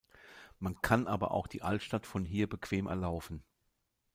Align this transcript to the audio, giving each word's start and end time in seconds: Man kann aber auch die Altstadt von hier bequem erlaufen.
Man 0.57 0.81
kann 0.81 1.05
aber 1.05 1.29
auch 1.29 1.45
die 1.45 1.61
Altstadt 1.61 2.07
von 2.07 2.25
hier 2.25 2.49
bequem 2.49 2.87
erlaufen. 2.87 3.43